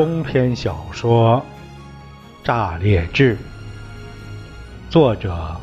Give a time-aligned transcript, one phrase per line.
[0.00, 1.44] 中篇小说
[2.46, 3.36] 《炸裂志》，
[4.88, 5.54] 作者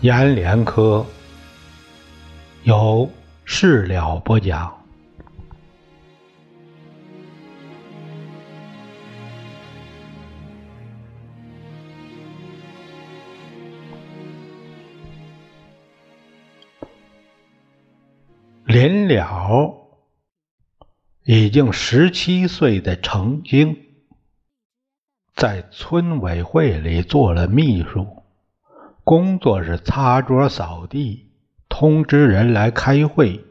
[0.00, 1.04] 阎连科，
[2.62, 3.06] 由
[3.44, 4.74] 事了播讲。
[18.64, 19.87] 临了。
[21.30, 23.76] 已经十七岁的程京，
[25.34, 28.22] 在村委会里做了秘书，
[29.04, 31.28] 工作是擦桌扫地、
[31.68, 33.44] 通知人来开会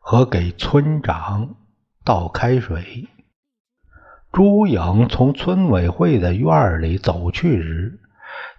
[0.00, 1.56] 和给村长
[2.04, 3.08] 倒开水。
[4.30, 8.00] 朱颖从村委会的院里走去时，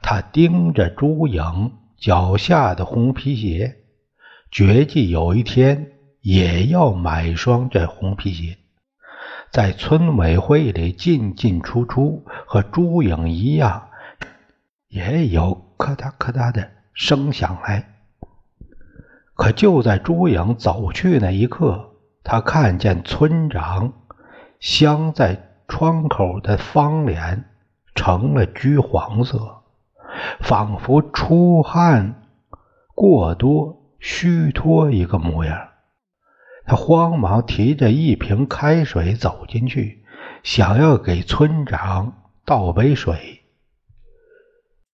[0.02, 3.78] 他盯着朱颖脚下的红皮鞋，
[4.50, 5.97] 决计有一天。
[6.28, 8.58] 也要买双这红皮鞋，
[9.50, 13.88] 在村委会里进进出出，和朱颖一样，
[14.90, 17.88] 也有咔嗒咔嗒的声响来。
[19.36, 21.92] 可就在朱颖走去那一刻，
[22.26, 23.94] 他看见村长
[24.60, 27.46] 镶在窗口的方脸
[27.96, 29.62] 成了橘黄色，
[30.42, 32.22] 仿佛出汗
[32.94, 35.67] 过多虚脱一个模样。
[36.68, 40.04] 他慌忙提着一瓶开水走进去，
[40.44, 43.42] 想要给村长倒杯水。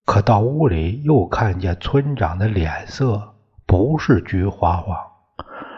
[0.06, 3.34] 可到屋里又看见村长的脸色
[3.66, 4.96] 不是橘花黄，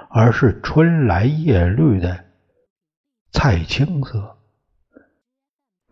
[0.09, 2.25] 而是春来叶绿的
[3.31, 4.37] 菜青色，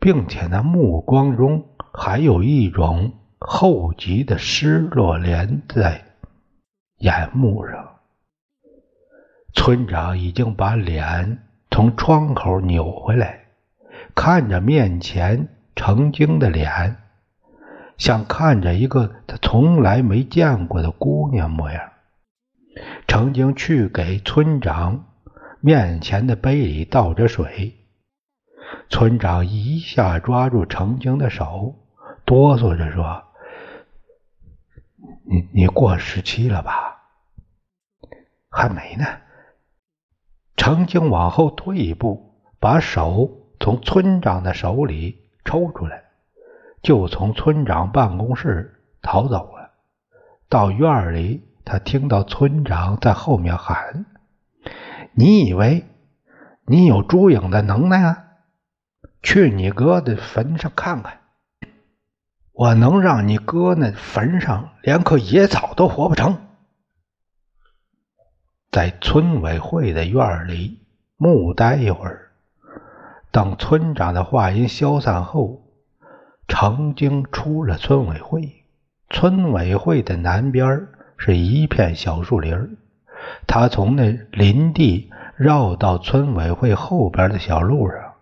[0.01, 6.03] 并且那目光中还有一种厚积的失落连在
[6.97, 7.92] 眼目上。
[9.53, 13.45] 村长已经把脸从窗口扭回来，
[14.15, 16.97] 看着面前成精的脸，
[17.97, 21.91] 像看着一个他从来没见过的姑娘模样。
[23.07, 25.05] 程经去给村长
[25.59, 27.75] 面前的杯里倒着水，
[28.89, 31.75] 村长一下抓住程晶的手，
[32.25, 33.23] 哆嗦着说
[35.29, 36.97] ：“你你过十七了吧？
[38.49, 39.05] 还没呢。”
[40.55, 46.03] 程经往后退一步，把手从村长的手里抽出来，
[46.81, 49.71] 就从村长办公室逃走了。
[50.47, 54.05] 到院里，他听到村长在后面喊
[55.13, 55.85] ：“你以为
[56.65, 58.23] 你有朱颖的能耐啊？
[59.21, 61.19] 去你哥的坟上看看，
[62.51, 66.37] 我能让你哥那坟上连棵野草都活不成。”
[68.73, 70.79] 在村委会的院里
[71.15, 72.31] 木待一会儿，
[73.29, 75.61] 等村长的话音消散后，
[76.47, 78.63] 程经出了村委会。
[79.11, 82.75] 村委会的南边是一片小树林
[83.45, 88.13] 他从那林地绕到村委会后边的小路上，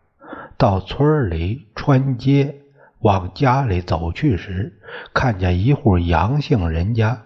[0.57, 2.57] 到村里穿街
[2.99, 4.81] 往家里走去时，
[5.13, 7.21] 看见一户杨姓人家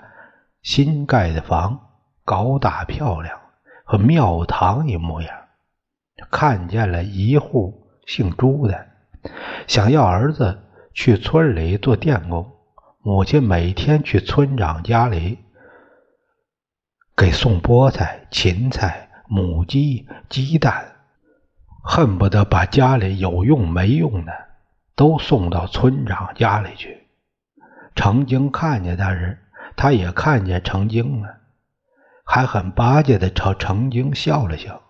[0.62, 1.85] 新盖的房。
[2.26, 3.40] 高大漂亮，
[3.86, 5.32] 和庙堂一模样。
[6.32, 8.88] 看见了一户姓朱的，
[9.68, 10.60] 想要儿子
[10.94, 12.52] 去村里做电工。
[13.02, 15.38] 母亲每天去村长家里
[17.16, 20.96] 给送菠菜、芹菜、母鸡、鸡蛋，
[21.84, 24.34] 恨不得把家里有用没用的
[24.96, 27.06] 都送到村长家里去。
[27.94, 29.38] 程经看见他时，
[29.76, 31.38] 他也看见程经了。
[32.26, 34.82] 还很巴结的朝程经笑了笑，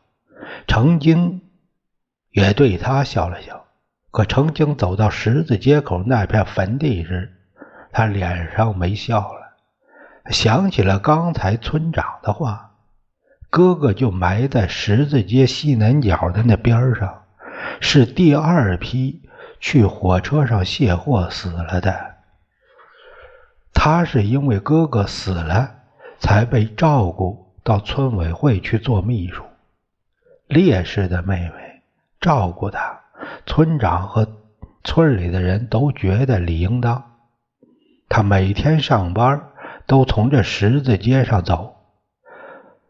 [0.68, 1.42] 程经
[2.32, 3.66] 也对他笑了笑。
[4.10, 7.34] 可程经走到十字街口那片坟地时，
[7.92, 12.72] 他脸上没笑了，想起了刚才村长的话：
[13.50, 17.26] 哥哥就埋在十字街西南角的那边上，
[17.82, 19.22] 是第二批
[19.60, 22.16] 去火车上卸货死了的。
[23.74, 25.74] 他是因为哥哥死了。
[26.20, 29.44] 才被照顾到村委会去做秘书，
[30.48, 31.82] 烈士的妹妹
[32.20, 33.02] 照顾他，
[33.46, 34.28] 村长和
[34.84, 37.04] 村里的人都觉得理应当。
[38.08, 39.50] 他每天上班
[39.88, 41.76] 都从这十字街上走，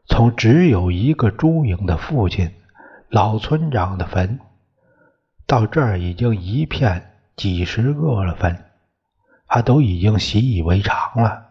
[0.07, 2.53] 从只有一个朱颖的父亲
[3.09, 4.39] 老村长的坟，
[5.47, 8.65] 到这儿已经一片几十个了坟，
[9.47, 11.44] 他都已经习以为常了。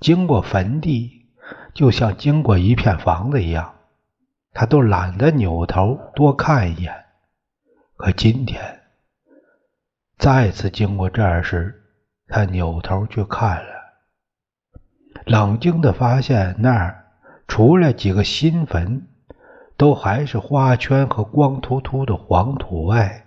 [0.00, 1.26] 经过坟地，
[1.72, 3.74] 就像经过一片房子一样，
[4.52, 6.94] 他都懒得扭头多看一眼。
[7.96, 8.80] 可今天
[10.18, 11.82] 再次经过这儿时，
[12.28, 13.70] 他扭头去看了，
[15.24, 17.06] 冷静的发现那儿
[17.46, 19.06] 除了几个新坟，
[19.76, 23.26] 都还是花圈和光秃秃的黄土外，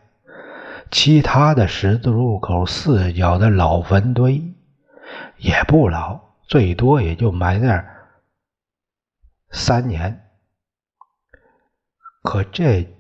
[0.92, 4.54] 其他的十字路口四角的老坟堆
[5.38, 8.22] 也不老，最多也就埋那儿
[9.52, 10.30] 三年。
[12.24, 12.96] 可这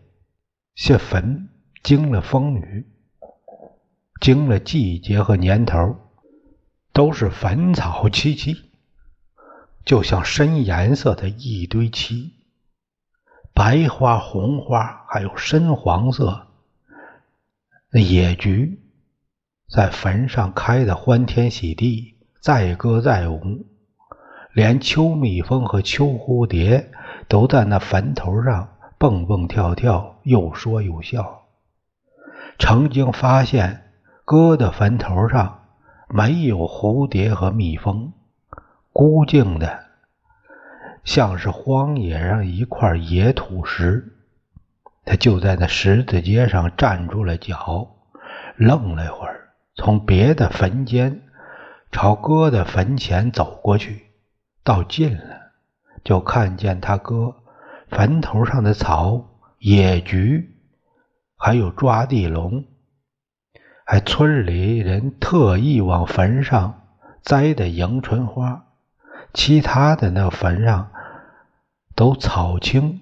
[0.75, 1.49] 些坟
[1.83, 2.85] 经了风雨，
[4.21, 5.95] 经了季节和年头，
[6.93, 8.57] 都是坟草萋萋，
[9.85, 12.33] 就像深颜色的一堆漆，
[13.53, 16.47] 白花、红花，还有深黄色。
[17.89, 18.81] 那野菊
[19.69, 22.16] 在坟上开的欢天喜地，
[22.47, 23.65] 载歌载舞，
[24.53, 26.91] 连秋蜜蜂和秋蝴蝶
[27.27, 28.69] 都在那坟头上。
[28.97, 31.41] 蹦蹦跳跳，又说又笑。
[32.57, 33.91] 曾经发现
[34.23, 35.65] 哥的坟头上
[36.07, 38.13] 没有蝴蝶和蜜蜂，
[38.93, 39.83] 孤静的，
[41.03, 44.13] 像是荒野上一块野土石。
[45.03, 47.97] 他就在那十字街上站住了脚，
[48.55, 51.23] 愣了一会儿，从别的坟间
[51.91, 54.07] 朝哥的坟前走过去。
[54.63, 55.53] 到近了，
[56.03, 57.35] 就看见他哥。
[57.89, 60.57] 坟头上的草、野菊，
[61.37, 62.65] 还有抓地龙，
[63.85, 66.81] 还村里人特意往坟上
[67.21, 68.65] 栽的迎春花，
[69.33, 70.91] 其他的那坟上
[71.95, 73.01] 都草青，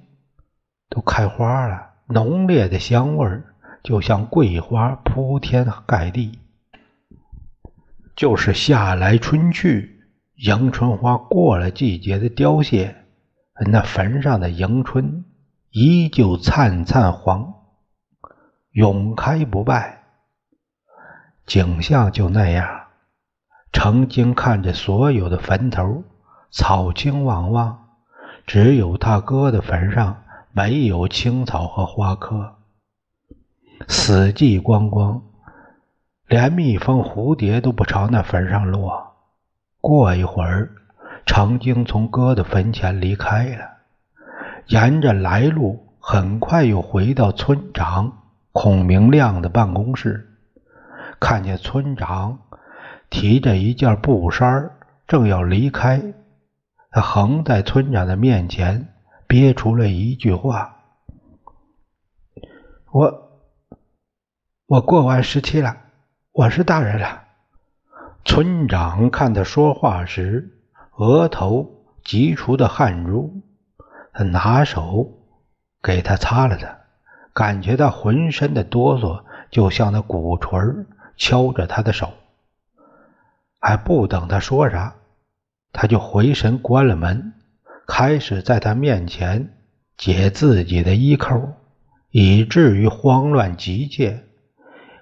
[0.87, 6.37] 都开花了，浓烈的香味儿就像桂花铺天盖地，
[8.15, 10.01] 就是夏来春去，
[10.35, 12.95] 迎春花过了季节的凋谢。
[13.71, 15.25] 那坟上的迎春
[15.71, 17.53] 依旧灿灿黄，
[18.71, 20.03] 永开不败。
[21.45, 22.85] 景象就那样。
[23.73, 26.03] 程经看着所有的坟头，
[26.49, 27.89] 草青旺旺，
[28.47, 30.23] 只有他哥的坟上
[30.53, 32.55] 没有青草和花科，
[33.89, 35.21] 死寂光光，
[36.27, 39.15] 连蜜蜂、蝴蝶都不朝那坟上落。
[39.81, 40.71] 过一会儿。
[41.27, 43.65] 程经从哥的坟前离开了，
[44.67, 48.19] 沿着来路，很快又回到村长
[48.51, 50.37] 孔明亮的办公室，
[51.19, 52.37] 看见村长
[53.09, 54.69] 提着一件布衫
[55.07, 56.13] 正要离开，
[56.91, 58.93] 他横在村长的面前，
[59.25, 60.75] 憋出了一句话
[62.93, 63.41] ：“我
[64.67, 65.75] 我过完十七了，
[66.37, 67.23] 我是大人了。”
[68.25, 70.51] 村长看他说话时。
[70.97, 73.41] 额头急出的汗珠，
[74.13, 75.11] 他拿手
[75.81, 76.77] 给他擦了擦，
[77.33, 80.85] 感觉到浑身的哆嗦，就像那鼓槌
[81.17, 82.13] 敲着他的手。
[83.59, 84.95] 还不等他说啥，
[85.73, 87.33] 他就回神关了门，
[87.85, 89.53] 开始在他面前
[89.97, 91.53] 解自己的衣扣，
[92.09, 94.23] 以至于慌乱急切，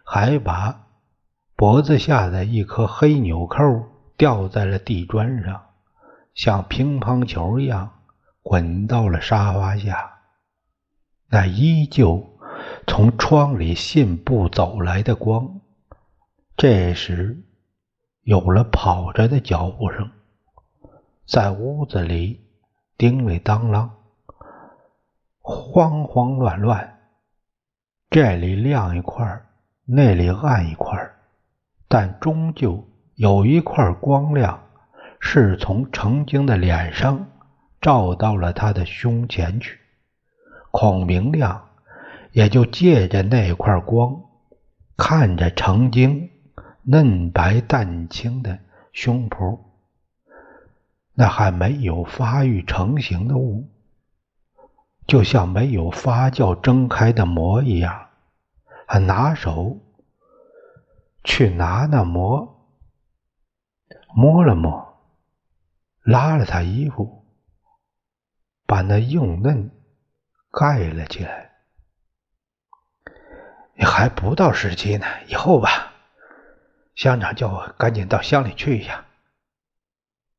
[0.04, 0.83] 还把
[1.64, 3.86] 脖子下的一颗黑纽扣
[4.18, 5.64] 掉在了地砖上。
[6.36, 8.02] 像乒乓球一样
[8.42, 10.12] 滚到了沙发下，
[11.30, 12.38] 那依旧
[12.86, 15.62] 从窗里信步走来的光。
[16.58, 17.42] 这时
[18.24, 20.12] 有了跑着的脚步声，
[21.26, 22.46] 在屋子里
[22.98, 23.90] 叮里当啷，
[25.40, 27.00] 慌慌乱乱，
[28.10, 29.46] 这里亮一块，
[29.86, 31.13] 那里暗一块，
[31.94, 32.84] 但终究
[33.14, 34.60] 有一块光亮。
[35.20, 37.28] 是从程经的脸上
[37.80, 39.80] 照到了他的胸前去，
[40.72, 41.70] 孔明亮
[42.32, 44.22] 也就借着那块光，
[44.98, 46.30] 看着程经
[46.82, 48.60] 嫩白淡青的
[48.92, 49.60] 胸脯，
[51.14, 53.70] 那还没有发育成型的物，
[55.08, 58.08] 就像没有发酵蒸开的馍一样，
[58.86, 59.78] 还拿手
[61.24, 62.70] 去拿那馍，
[64.16, 64.92] 摸了摸。
[66.04, 67.26] 拉了他衣服，
[68.66, 69.72] 把那硬嫩
[70.52, 71.52] 盖了起来。
[73.76, 75.94] 你还不到时期呢，以后吧。
[76.94, 79.06] 乡长叫我赶紧到乡里去一下。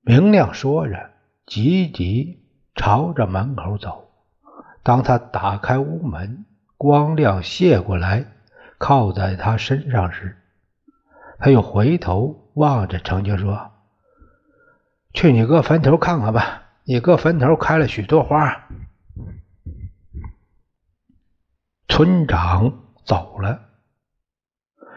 [0.03, 1.11] 明亮说着，
[1.47, 4.13] 急急朝着门口走。
[4.83, 6.45] 当他打开屋门，
[6.77, 8.27] 光亮泻过来，
[8.77, 10.39] 靠在他身上时，
[11.39, 13.73] 他又回头望着程经说。
[15.13, 18.69] 去你哥坟头看看吧，你哥坟头开了许多花。
[21.89, 23.61] 村长走了。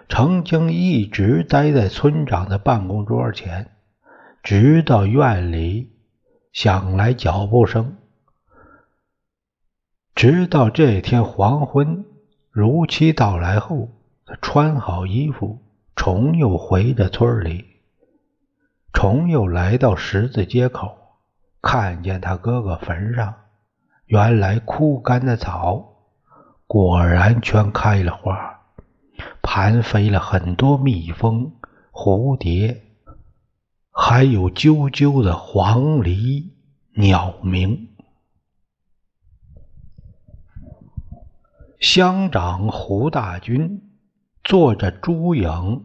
[0.10, 3.76] 程经一直待在村长的办公桌前，
[4.42, 5.92] 直到院里
[6.54, 7.98] 响来脚步声。
[10.16, 12.06] 直到这天黄昏
[12.50, 13.90] 如期到来后，
[14.26, 15.62] 他穿好衣服，
[16.08, 17.66] 重又回着村里。
[18.94, 20.98] 重又来到十字街口，
[21.62, 23.36] 看见他哥哥坟上，
[24.06, 25.98] 原来枯干的草，
[26.66, 28.62] 果然全开了花。
[29.42, 31.52] 盘飞了很多蜜蜂、
[31.92, 32.84] 蝴蝶，
[33.92, 36.54] 还有啾啾的黄鹂
[36.94, 37.90] 鸟鸣。
[41.82, 43.92] 乡长胡大军
[44.46, 45.84] 坐着朱影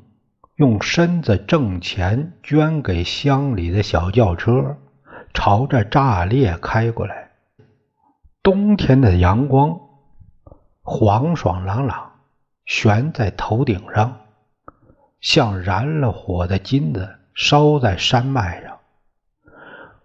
[0.56, 4.76] 用身子挣钱捐给乡里的小轿车，
[5.34, 7.30] 朝着炸裂开过来。
[8.42, 9.78] 冬天的阳光
[10.82, 12.08] 黄爽朗朗。
[12.64, 14.20] 悬在头顶上，
[15.20, 18.78] 像燃了火的金子烧在山脉上。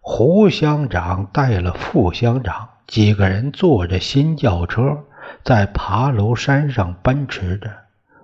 [0.01, 5.03] 胡乡长带了副乡长几个人坐着新轿车，
[5.43, 7.69] 在爬楼山上奔驰着，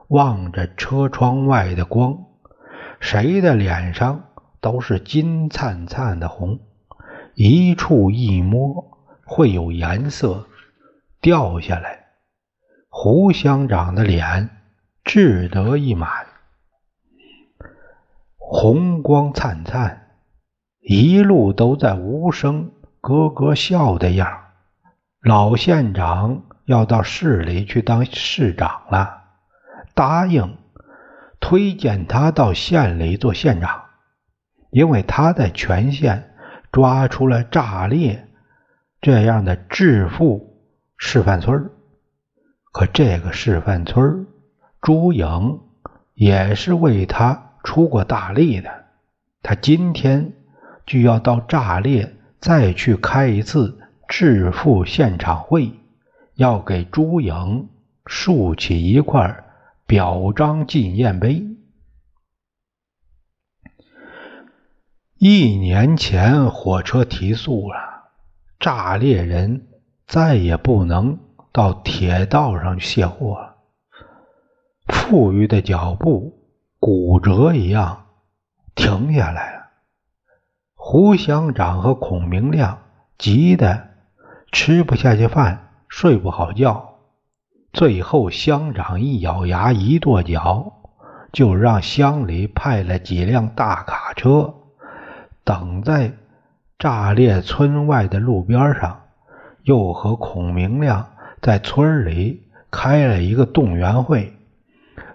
[0.10, 2.26] 望着车窗外的光，
[3.00, 4.26] 谁的脸上
[4.62, 6.60] 都是金灿灿的红，
[7.36, 10.48] 一触一摸会有颜色
[11.22, 12.04] 掉下来。
[12.90, 14.50] 胡乡长的脸
[15.04, 16.10] 志得意满，
[18.38, 20.10] 红光灿灿，
[20.82, 24.44] 一路都在无声咯咯笑的样
[25.22, 29.23] 老县长要到市里去当市长了，
[29.94, 30.58] 答应
[31.40, 33.84] 推荐他到县里做县长，
[34.70, 36.34] 因为他在全县
[36.72, 38.28] 抓出了炸裂
[39.02, 40.58] 这样的致富
[40.98, 41.70] 示范村
[42.72, 44.26] 可这个示范村
[44.82, 45.60] 朱颖
[46.14, 48.86] 也是为他出过大力的。
[49.42, 50.34] 他今天
[50.86, 55.74] 就要到炸裂再去开一次致富现场会，
[56.36, 57.70] 要给朱颖
[58.06, 59.43] 竖起一块
[59.94, 61.46] 表彰纪念碑。
[65.20, 67.78] 一年前火车提速了，
[68.60, 69.68] 炸裂人
[70.08, 71.20] 再也不能。
[71.52, 73.58] 到铁道上去卸货了，
[74.88, 76.44] 富裕的脚步
[76.80, 78.08] 骨折一样
[78.74, 79.68] 停下来了。
[80.74, 82.82] 胡乡长和孔明亮
[83.20, 83.92] 急得
[84.52, 86.93] 吃不下去饭，睡不好觉。
[87.74, 90.72] 最后，乡长一咬牙，一跺脚，
[91.32, 94.53] 就让乡里派了几辆大卡车，
[95.44, 96.13] 等在
[96.77, 99.01] 炸裂村外的路边上，
[99.63, 101.10] 又和孔明亮。
[101.42, 104.32] 在村里开了一个动员会，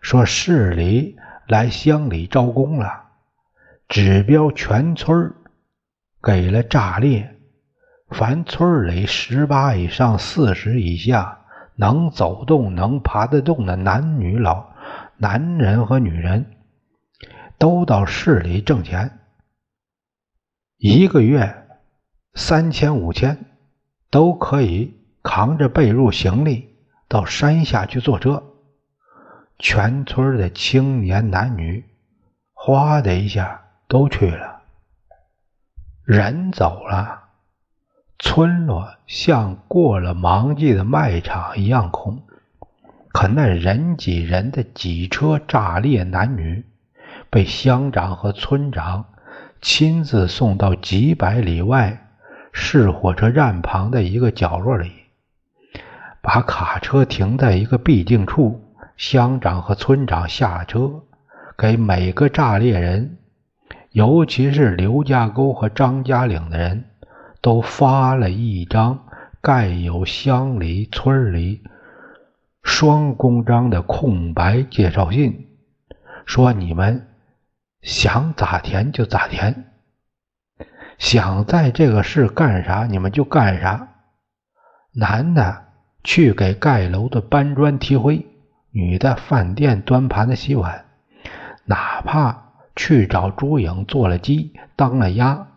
[0.02, 3.04] 说市里来乡里招工了，
[3.88, 5.32] 指标全村
[6.20, 7.36] 给了炸裂，
[8.10, 11.37] 凡村里十八以上、四十以下
[11.78, 14.66] 能走动、能爬得动的男女老
[15.16, 16.44] 男人和女人，
[17.56, 19.18] 都到市里挣钱，
[20.76, 21.66] 一个月
[22.34, 23.46] 三千、五千
[24.10, 24.98] 都可以。
[25.20, 28.42] 扛着被褥行李到山下去坐车，
[29.58, 31.84] 全村的青年男女
[32.54, 34.62] 哗的一下都去了。
[36.04, 37.17] 人走了，
[38.18, 42.22] 村落像过了忙季的卖场一样空。
[43.12, 46.64] 可那人挤人的几车炸裂男女，
[47.30, 49.06] 被乡长和村长
[49.60, 52.06] 亲自送到几百里外
[52.52, 54.92] 市火车站旁的一个角落里。
[56.20, 58.60] 把卡车停在一个必经处，
[58.96, 61.02] 乡长和村长下车，
[61.56, 63.16] 给每个炸裂人，
[63.92, 66.84] 尤其是刘家沟和张家岭的人，
[67.40, 69.06] 都发了一张
[69.40, 71.62] 盖有乡里、村里
[72.62, 75.46] 双公章的空白介绍信，
[76.26, 77.08] 说你们
[77.82, 79.64] 想咋填就咋填，
[80.98, 83.88] 想在这个市干啥你们就干啥，
[84.92, 85.64] 男的。
[86.04, 88.24] 去给盖楼的搬砖提灰，
[88.70, 90.86] 女的饭店端盘子洗碗，
[91.66, 95.48] 哪怕去找朱颖做了鸡当了鸭，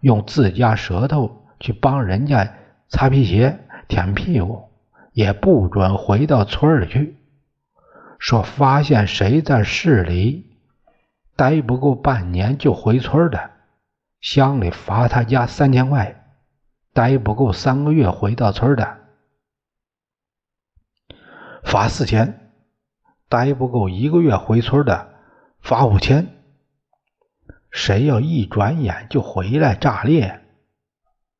[0.00, 2.54] 用自家舌头去帮人家
[2.88, 4.68] 擦皮鞋舔屁股，
[5.12, 7.16] 也不准回到村里去。
[8.18, 10.56] 说发现谁在市里
[11.36, 13.50] 待不够半年就回村的，
[14.20, 16.16] 乡里罚他家三千块；
[16.92, 18.98] 待不够三个月回到村的。
[21.62, 22.50] 罚四千，
[23.28, 25.08] 待不够一个月回村的
[25.60, 26.37] 罚五千。
[27.70, 30.40] 谁要一转眼就回来炸裂，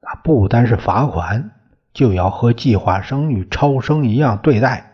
[0.00, 1.50] 那不单是罚款，
[1.92, 4.92] 就要和计划生育超生一样对待。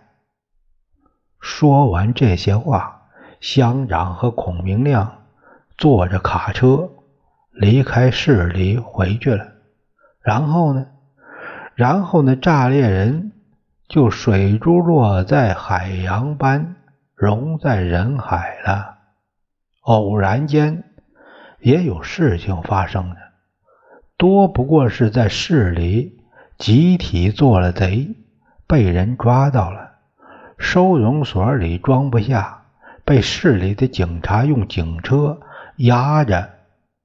[1.40, 3.02] 说完这些话，
[3.40, 5.24] 乡长和孔明亮
[5.76, 6.90] 坐着卡车
[7.50, 9.48] 离开市里回去了。
[10.22, 10.86] 然后呢？
[11.74, 12.36] 然后呢？
[12.36, 13.32] 炸裂人
[13.88, 16.76] 就水珠落在海洋般
[17.14, 18.98] 融在人海了。
[19.82, 20.83] 偶然间。
[21.64, 23.16] 也有事情发生的，
[24.18, 26.18] 多不过是在市里
[26.58, 28.14] 集体做了贼，
[28.66, 29.92] 被人抓到了，
[30.58, 32.64] 收容所里装不下，
[33.06, 35.40] 被市里的警察用警车
[35.78, 36.50] 押着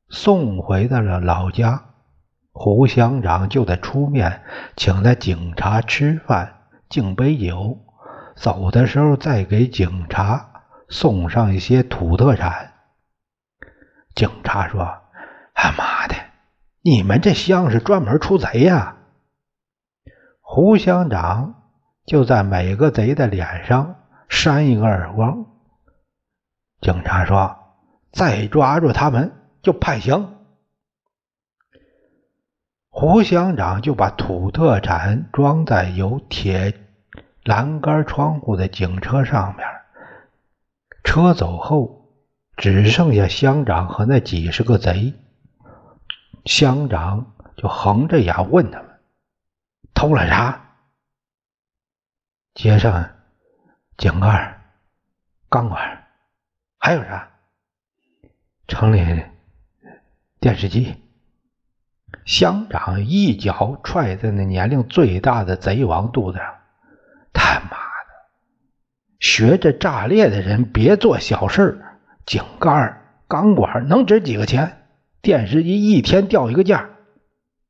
[0.10, 1.82] 送回到了老家。
[2.51, 4.42] 胡乡长就得出面
[4.75, 6.56] 请那警察吃饭，
[6.89, 7.78] 敬杯酒，
[8.36, 10.50] 走的时候再给警察
[10.89, 12.69] 送上一些土特产。
[14.20, 14.86] 警察说
[15.56, 16.16] ：“他妈的，
[16.82, 18.98] 你们这乡是专门出贼呀！”
[20.44, 21.72] 胡乡长
[22.06, 23.96] 就在每个贼的脸上
[24.28, 25.46] 扇一个耳光。
[26.82, 27.56] 警察说
[28.12, 30.36] ：“再抓住他们就判刑。”
[32.92, 36.78] 胡乡长就把土特产装在有铁
[37.46, 39.66] 栏杆窗户的警车上面。
[41.06, 41.99] 车走后。
[42.60, 45.13] 只剩下乡长和那几十个贼，
[46.44, 49.00] 乡长就横着眼问他们
[49.96, 50.75] ：“偷了啥？”
[52.54, 53.12] 街上
[53.96, 54.62] 井盖、
[55.48, 56.06] 钢管，
[56.78, 57.32] 还有啥？
[58.68, 59.24] 城里
[60.42, 61.01] 电视机。
[62.25, 66.55] 乡长一脚踹在那年龄最大的贼王肚子上
[67.31, 68.14] ：“他妈的，
[69.22, 71.86] 学着炸裂的人别做小事儿
[72.29, 74.85] 井盖、钢管能值几个钱？
[75.20, 76.92] 电视机一天掉一个价，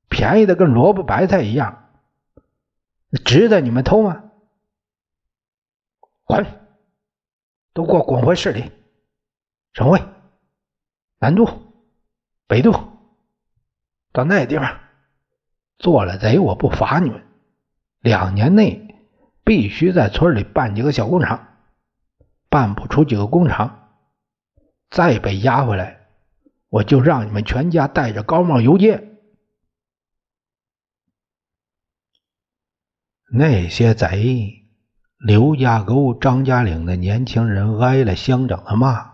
[0.09, 1.89] 便宜的跟萝卜白菜一样，
[3.23, 4.25] 值得你们偷吗？
[6.25, 6.45] 滚！
[7.73, 8.69] 都给我滚回市里！
[9.71, 10.03] 省会、
[11.19, 11.47] 南渡、
[12.45, 12.73] 北渡，
[14.11, 14.77] 到那地方
[15.77, 17.25] 做了贼，我不罚你们。
[18.01, 19.05] 两年内
[19.45, 21.47] 必须在村里办几个小工厂，
[22.49, 23.88] 办不出几个工厂。
[24.89, 26.07] 再被押回来，
[26.69, 29.07] 我就让你们全家戴着高帽游街。
[33.31, 34.65] 那些贼，
[35.19, 39.11] 刘家沟、张家岭的年轻人挨了乡长的骂，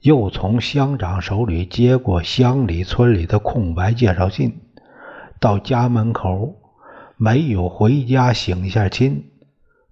[0.00, 4.60] 又从乡长手里接过乡里村里的空白介绍信，
[5.38, 6.60] 到家门口
[7.16, 9.30] 没有回家省下亲，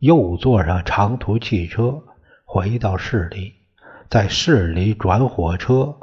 [0.00, 2.02] 又坐上长途汽车
[2.44, 3.59] 回到市里。
[4.10, 5.94] 在市里转火车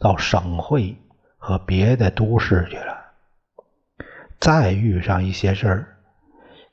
[0.00, 0.98] 到省会
[1.38, 2.98] 和别的都市去了。
[4.40, 5.96] 再遇上一些事儿，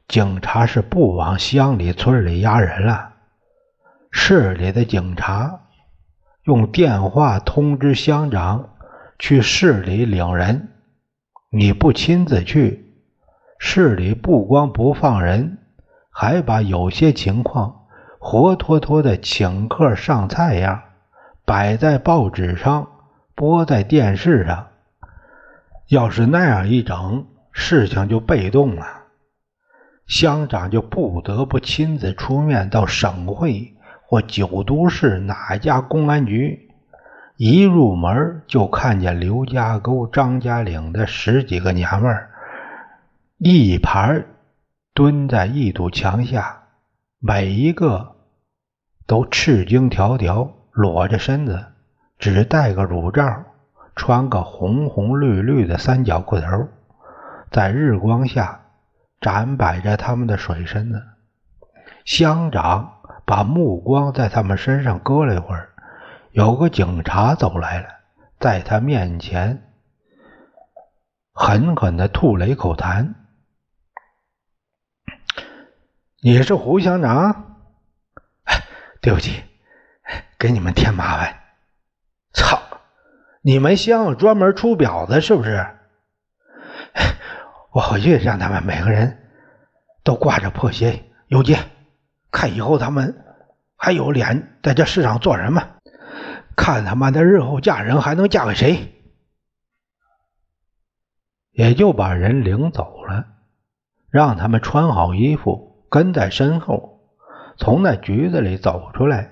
[0.07, 3.13] 警察是不往乡里村里押人了。
[4.09, 5.67] 市里的警察
[6.41, 8.75] 用电话通知乡长
[9.19, 10.69] 去市里领人，
[11.51, 12.95] 你不亲自去，
[13.59, 15.59] 市里不光不放人，
[16.09, 17.78] 还把有些情况。
[18.21, 20.83] 活脱脱的请客上菜样，
[21.45, 22.87] 摆在报纸上，
[23.33, 24.67] 播在电视上。
[25.87, 28.85] 要是那样一整，事情就被动了。
[30.05, 33.73] 乡长就不得不亲自出面到省会
[34.05, 36.69] 或九都市哪家公安局。
[37.37, 42.29] 一入门就看见刘家沟、张家岭的十几个娘们儿，
[43.37, 44.25] 一排
[44.93, 46.58] 蹲在一堵墙下。
[47.21, 48.15] 每一个
[49.05, 51.65] 都赤精条条，裸着身子，
[52.17, 53.43] 只戴个乳罩，
[53.93, 56.69] 穿个红红绿绿的三角裤头，
[57.51, 58.61] 在日光下
[59.19, 61.03] 展摆着他们的水身子。
[62.05, 62.89] 乡长
[63.25, 65.73] 把目光在他们身上搁了一会儿，
[66.31, 67.89] 有个警察走来了，
[68.39, 69.61] 在他面前
[71.33, 73.15] 狠狠的吐了一口痰。
[76.21, 77.55] 你是胡乡长？
[78.99, 79.41] 对不起，
[80.37, 81.39] 给你们添麻烦。
[82.33, 82.59] 操！
[83.41, 85.65] 你们乡专门出婊子是不是？
[87.71, 89.29] 我回去让他们每个人
[90.03, 91.57] 都挂着破鞋游街，
[92.31, 93.23] 看以后他们
[93.77, 95.77] 还有脸在这世上做什么？
[96.57, 98.93] 看他妈的日后嫁人还能嫁给谁？
[101.51, 103.25] 也就把人领走了，
[104.09, 105.68] 让他们穿好衣服。
[105.89, 106.99] 跟在身后，
[107.57, 109.31] 从那局子里走出来，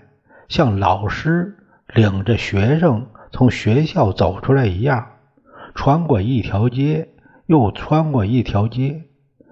[0.49, 5.07] 像老师领着学生从学校走出来一样，
[5.75, 7.13] 穿过一条街，
[7.45, 9.03] 又穿过一条街，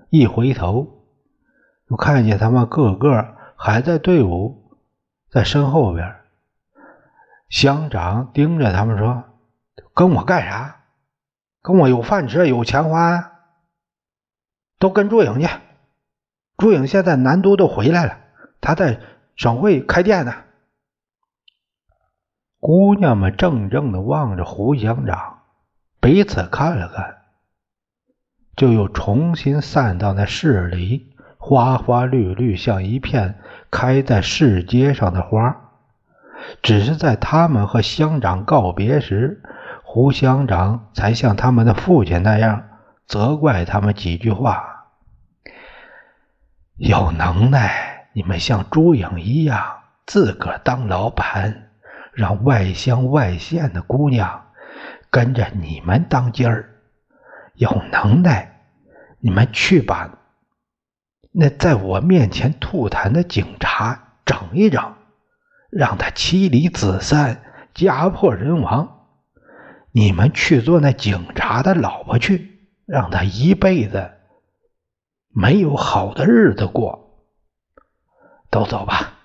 [0.09, 1.05] 一回头，
[1.89, 4.71] 就看见他们个个还在队伍
[5.29, 6.15] 在身后边。
[7.49, 9.23] 乡长盯着他们说
[9.93, 10.77] ：“跟我干啥？
[11.61, 13.31] 跟我有饭吃，有钱花。
[14.79, 15.47] 都跟朱颖去。
[16.57, 18.17] 朱颖现在南都都回来了。”
[18.61, 18.99] 他在
[19.35, 20.33] 省会开店呢。
[22.59, 25.41] 姑娘们怔怔的望着胡乡长，
[25.99, 27.17] 彼此看了看，
[28.55, 33.39] 就又重新散到那市里，花花绿绿，像一片
[33.69, 35.61] 开在市街上的花。
[36.63, 39.43] 只是在他们和乡长告别时，
[39.83, 42.63] 胡乡长才像他们的父亲那样
[43.05, 44.74] 责怪他们几句话
[46.77, 49.61] ：“有能耐。”你们像朱颖一样
[50.05, 51.71] 自个儿当老板，
[52.13, 54.45] 让外乡外县的姑娘
[55.09, 56.69] 跟着你们当劲儿。
[57.55, 58.61] 有能耐，
[59.19, 60.09] 你们去把
[61.33, 64.95] 那在我面前吐痰的警察整一整，
[65.69, 67.41] 让他妻离子散、
[67.73, 69.07] 家破人亡。
[69.91, 74.09] 你们去做那警察的老婆去，让他一辈子
[75.35, 77.03] 没有好的日子过。
[78.49, 79.19] 都走吧，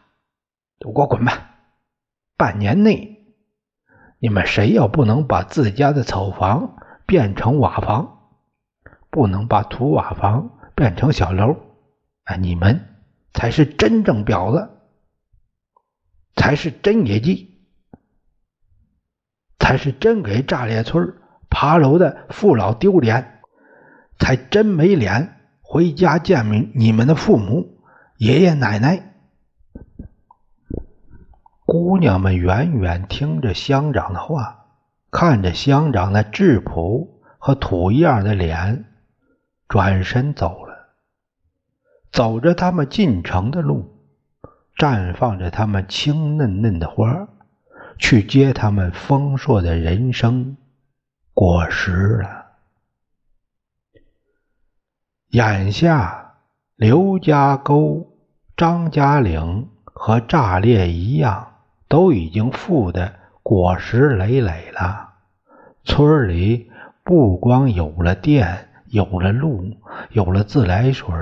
[0.80, 1.54] 都给我滚吧！
[2.36, 3.32] 半年内，
[4.18, 8.32] 你们谁要不能把自家的草房变成瓦房，
[9.08, 11.56] 不能把土瓦房变成小楼，
[12.24, 14.68] 啊，你们才是真正婊子，
[16.34, 17.68] 才是真野鸡，
[19.60, 21.14] 才是真给炸裂村
[21.48, 23.42] 爬楼的父老丢脸，
[24.18, 25.39] 才真没脸
[25.72, 27.78] 回家见你你们的父母、
[28.16, 29.14] 爷爷奶奶。
[31.64, 34.66] 姑娘们远远听着乡长的话，
[35.12, 38.86] 看着乡长那质朴和土一样的脸，
[39.68, 40.88] 转身走了。
[42.10, 43.96] 走着他们进城的路，
[44.76, 47.28] 绽放着他们青嫩嫩的花，
[47.96, 50.56] 去接他们丰硕的人生
[51.32, 52.39] 果实了。
[55.30, 56.32] 眼下，
[56.76, 58.06] 刘家沟、
[58.56, 61.46] 张家岭和炸裂一样。
[61.90, 63.12] 都已经富得
[63.42, 65.08] 果实累累了。
[65.82, 66.70] 村里
[67.02, 69.76] 不光有了电，有了路，
[70.10, 71.12] 有了自来水，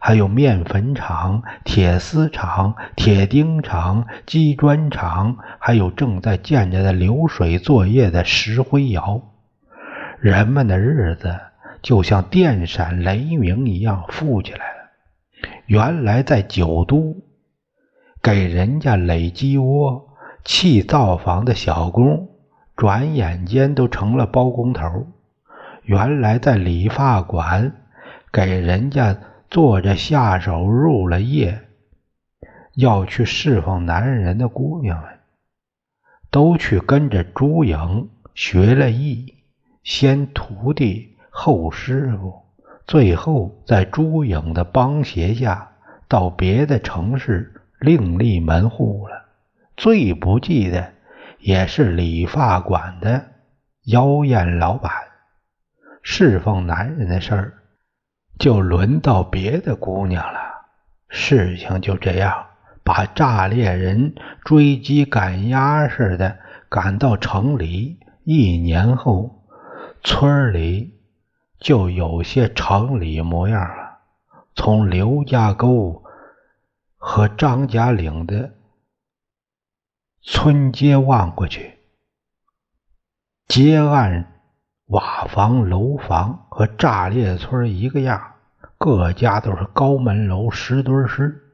[0.00, 9.22] 还有面粉厂、铁丝厂、铁钉厂、机砖厂，还有正在建着的流水作业的石灰窑。
[10.18, 11.38] 人们的日子
[11.88, 14.90] 就像电闪雷鸣一样富起来了。
[15.64, 17.16] 原来在九都
[18.22, 20.06] 给人家垒鸡窝。
[20.44, 22.28] 砌灶房的小工，
[22.76, 25.06] 转眼间都成了包工头。
[25.82, 27.72] 原来在理发馆
[28.30, 29.18] 给人家
[29.50, 31.58] 做着下手入了夜，
[32.74, 35.08] 要去侍奉男人的姑娘们，
[36.30, 39.34] 都去跟着朱颖学了艺，
[39.82, 42.42] 先徒弟后师傅，
[42.84, 45.70] 最后在朱颖的帮协下，
[46.08, 49.24] 到别的城市另立门户了。
[49.76, 50.94] 最不济的
[51.38, 53.24] 也是理发馆的
[53.84, 54.90] 妖艳老板，
[56.02, 57.54] 侍奉男人的事儿
[58.40, 60.40] 就轮到别的姑娘了。
[61.08, 62.46] 事情就这样，
[62.82, 66.36] 把炸裂人追击赶鸭似的
[66.68, 68.00] 赶到城里。
[68.24, 69.44] 一年后，
[70.02, 70.97] 村里
[71.58, 73.98] 就有些城里模样了。
[74.54, 76.04] 从刘家沟
[76.96, 78.54] 和张家岭的。
[80.20, 81.78] 村街望过去，
[83.46, 84.42] 街岸
[84.86, 88.34] 瓦房、楼房和炸裂村一个样，
[88.76, 91.44] 各家都是高门楼、石墩式，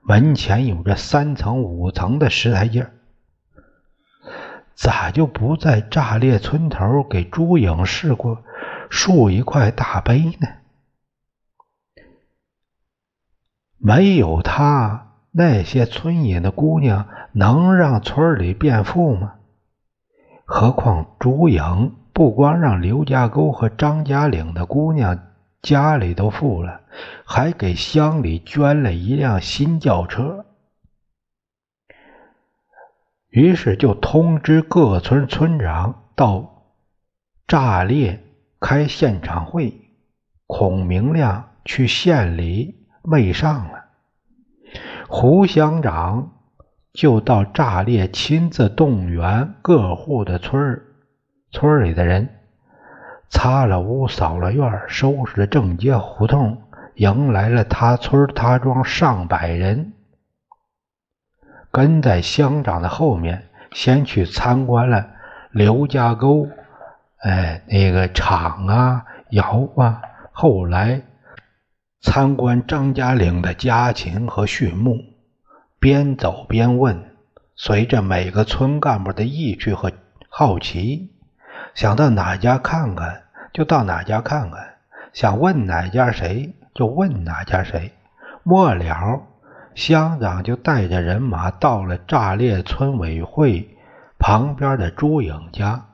[0.00, 2.90] 门前有着三层、五层的石台阶。
[4.74, 8.42] 咋就不在炸裂村头给朱颖试过
[8.90, 10.48] 竖一块大碑呢？
[13.76, 15.04] 没有他。
[15.30, 19.34] 那些村野的姑娘能让村里变富吗？
[20.44, 26.80] 何况朱颖不光让刘家沟和张家岭的姑娘家里都富了，
[27.24, 30.46] 还给乡里捐了一辆新轿车。
[33.28, 36.64] 于是就通知各村村长到
[37.46, 38.24] 炸裂
[38.60, 39.92] 开现场会，
[40.46, 43.84] 孔明亮去县里媚上了。
[45.08, 46.32] 胡乡长
[46.92, 50.82] 就到炸裂，亲自动员各户的村儿、
[51.50, 52.28] 村里的人，
[53.28, 56.62] 擦了屋、扫了院，收拾了正街胡同，
[56.96, 59.92] 迎来了他村他庄上百人，
[61.70, 65.10] 跟在乡长的后面，先去参观了
[65.52, 66.48] 刘家沟，
[67.18, 70.02] 哎，那个厂啊、窑啊，
[70.32, 71.02] 后来。
[72.00, 74.98] 参观张家岭的家禽和畜牧，
[75.80, 77.16] 边走边问，
[77.56, 79.90] 随着每个村干部的意趣和
[80.28, 81.10] 好奇，
[81.74, 84.76] 想到哪家看看就到哪家看看，
[85.12, 87.92] 想问哪家谁就问哪家谁。
[88.44, 89.22] 末了，
[89.74, 93.76] 乡长就带着人马到了炸裂村委会
[94.20, 95.84] 旁边的朱颖家，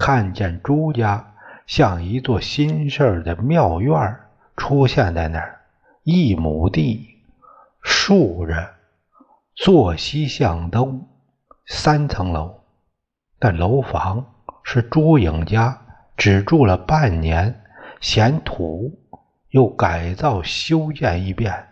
[0.00, 1.34] 看见朱家
[1.66, 4.26] 像一座新式的庙院儿。
[4.56, 5.60] 出现在那儿，
[6.02, 7.18] 一亩地，
[7.82, 8.74] 竖着
[9.54, 11.06] 坐西向东，
[11.66, 12.60] 三层楼。
[13.38, 14.24] 但楼房
[14.62, 15.80] 是朱颖家
[16.16, 17.62] 只住了半年，
[18.00, 18.98] 嫌土，
[19.48, 21.68] 又改造修建一遍。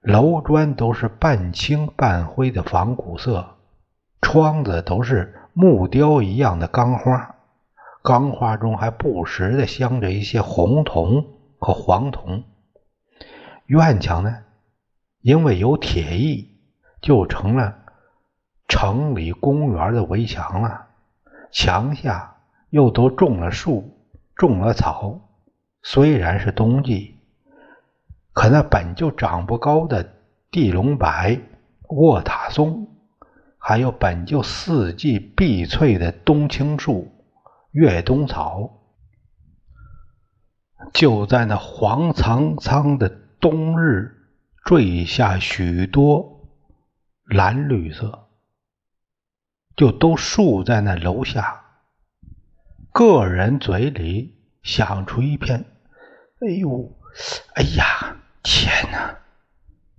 [0.00, 3.56] 楼砖都是半青半灰的仿古色，
[4.22, 7.34] 窗子都是木雕一样的钢花，
[8.04, 11.34] 钢花中还不时的镶着一些红铜。
[11.58, 12.44] 和黄铜
[13.66, 14.44] 院墙呢，
[15.20, 16.56] 因为有铁艺，
[17.02, 17.76] 就成了
[18.68, 20.86] 城里公园的围墙了。
[21.50, 22.36] 墙下
[22.70, 23.98] 又都种了树，
[24.36, 25.20] 种了草。
[25.82, 27.16] 虽然是冬季，
[28.32, 30.08] 可那本就长不高的
[30.52, 31.08] 地龙柏、
[31.88, 32.86] 卧塔松，
[33.58, 37.12] 还有本就四季碧翠的冬青树、
[37.72, 38.74] 越冬草。
[40.94, 43.08] 就在那黄苍苍的
[43.40, 44.14] 冬日，
[44.64, 46.48] 坠下许多
[47.24, 48.28] 蓝绿色，
[49.76, 51.64] 就都竖在那楼下。
[52.92, 55.64] 个人嘴里响出一片
[56.40, 56.96] “哎呦，
[57.54, 59.18] 哎呀，天哪！”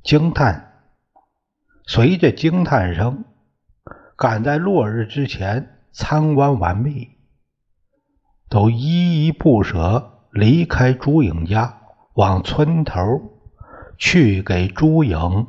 [0.04, 0.90] 惊叹，
[1.86, 3.26] 随着惊叹声，
[4.20, 7.16] 赶在落日之前参观完毕，
[8.50, 10.28] 都依依不舍。
[10.32, 11.82] 离开朱颖家，
[12.14, 13.02] 往村头
[13.98, 15.48] 去给朱颖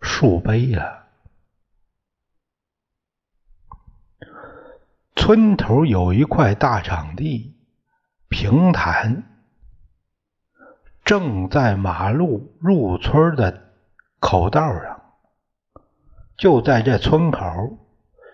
[0.00, 1.06] 树碑了。
[5.14, 7.56] 村头有一块大场地，
[8.28, 9.22] 平坦，
[11.04, 13.72] 正在马路入村的
[14.18, 14.97] 口道上。
[16.38, 17.78] 就在这村口，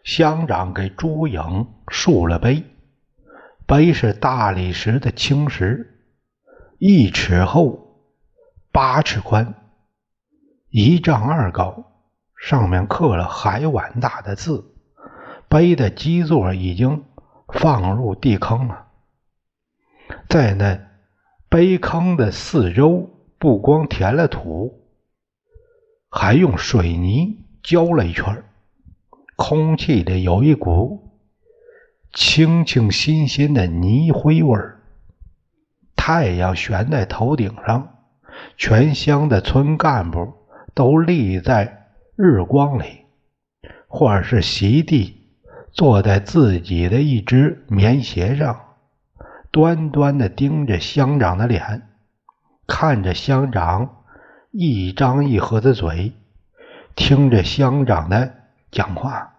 [0.05, 2.63] 乡长给朱颖树了碑。
[3.67, 6.05] 碑是大理石的青石，
[6.79, 8.05] 一尺厚，
[8.71, 9.55] 八尺宽，
[10.69, 11.93] 一丈二高，
[12.37, 14.71] 上面刻了海碗大的字。
[15.49, 17.05] 碑的基座已经
[17.49, 18.89] 放入地坑了，
[20.29, 20.79] 在那
[21.49, 24.91] 碑坑的四周，不光填了土，
[26.11, 28.45] 还用水泥浇了一圈，
[29.37, 31.01] 空气里有一股。
[32.13, 34.83] 清清新新的泥灰味儿，
[35.97, 37.89] 太阳悬在头顶上，
[38.57, 40.35] 全乡的村干部
[40.75, 43.07] 都立在日光里，
[43.89, 45.17] 或者是席地
[45.73, 48.61] 坐在自己的一只棉鞋上，
[49.51, 51.89] 端端的盯着乡长的脸，
[52.69, 54.05] 看着乡长
[54.53, 56.13] 一张一合的嘴，
[56.95, 58.35] 听着乡长的
[58.71, 59.35] 讲话。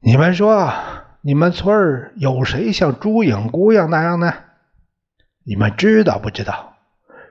[0.00, 0.72] 你们说，
[1.22, 4.34] 你们村儿有谁像朱颖姑娘那样呢？
[5.44, 6.74] 你们知道不知道？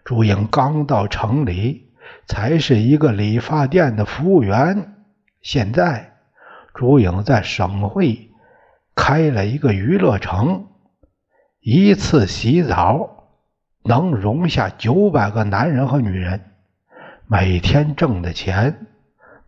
[0.03, 1.93] 朱颖刚到城里，
[2.27, 4.95] 才是一个理发店的服务员。
[5.41, 6.17] 现在，
[6.73, 8.31] 朱颖在省会
[8.95, 10.67] 开了一个娱乐城，
[11.59, 13.29] 一次洗澡
[13.83, 16.52] 能容下九百个男人和女人，
[17.33, 18.85] 每天挣的钱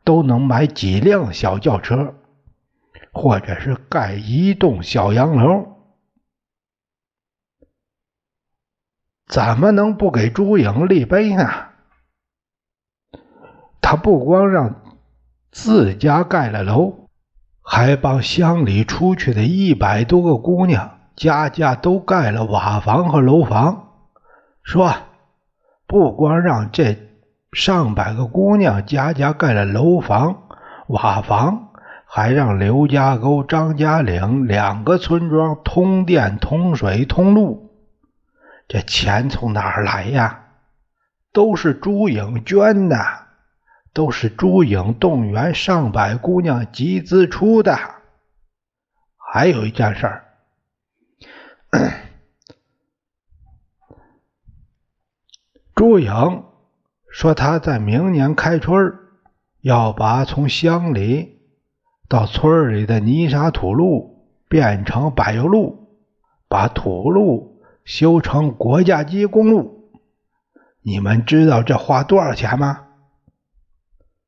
[0.04, 2.15] 都能买几辆小轿车。
[3.13, 5.67] 或者是盖一栋小洋楼，
[9.28, 11.48] 怎么能不给朱颖立碑呢？
[13.80, 14.82] 他不光让
[15.52, 17.08] 自家盖了楼，
[17.62, 23.93] 还帮乡里出去的一百多个姑娘家家都盖了瓦房和楼房。
[24.62, 24.93] 说，
[25.88, 26.93] 不光让这
[27.56, 30.44] 上百个姑娘家家盖了楼房、
[30.88, 31.72] 瓦房。
[32.08, 37.74] 还让刘家沟、张家岭两个村庄通电、通水、通路，
[38.70, 40.46] 这钱从哪儿来呀？
[41.34, 42.96] 都是朱颖捐的，
[43.91, 47.78] 都是朱颖动员上百姑娘集资出的。
[49.18, 50.26] 还有一件事儿，
[55.76, 56.45] 朱颖
[57.15, 58.93] 说他在明年开春
[59.62, 61.39] 要把从乡里
[62.10, 65.95] 到村里的泥沙土路变成柏油路，
[66.49, 69.93] 把土路修成国家级公路。
[70.82, 72.86] 你们知道这花多少钱吗？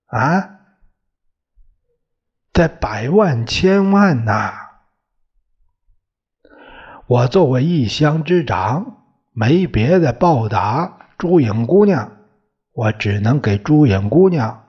[0.05, 0.59] 啊，
[2.53, 4.53] 在百万千万呐！
[7.05, 12.16] 我作为一乡之长，没别的报答朱颖姑娘，
[12.77, 14.65] 我只能给朱颖姑娘。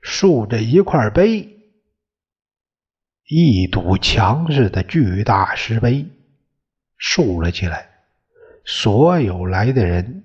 [0.00, 1.60] 竖着一块碑，
[3.28, 6.08] 一堵墙似的巨大石碑，
[6.96, 7.88] 竖了起来。
[8.64, 10.24] 所有来的人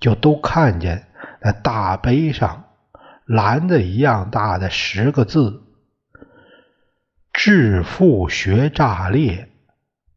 [0.00, 1.08] 就都看见
[1.40, 2.64] 那大碑上
[3.24, 5.62] 蓝的一样大的十个字
[7.32, 9.48] ：“致富学炸裂，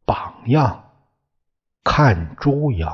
[0.04, 0.90] 榜样
[1.82, 2.86] 看朱颖。”